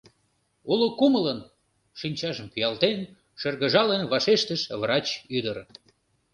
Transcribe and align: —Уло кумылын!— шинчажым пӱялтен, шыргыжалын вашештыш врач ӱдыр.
—Уло 0.71 0.87
кумылын!— 0.99 1.39
шинчажым 1.99 2.47
пӱялтен, 2.53 2.99
шыргыжалын 3.39 4.01
вашештыш 4.11 4.61
врач 4.81 5.07
ӱдыр. 5.37 5.57